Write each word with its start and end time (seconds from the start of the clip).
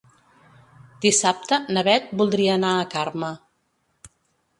Dissabte 1.05 1.59
na 1.77 1.83
Bet 1.87 2.07
voldria 2.21 2.55
anar 2.61 2.71
a 2.79 2.87
Carme. 2.95 3.29